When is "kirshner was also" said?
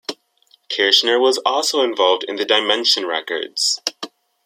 0.67-1.83